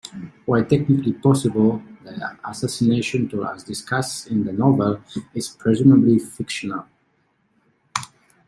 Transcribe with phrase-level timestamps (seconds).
[0.47, 4.99] While technically possible, the assassination tool as discussed in the novel
[5.35, 6.87] is presumably fictional.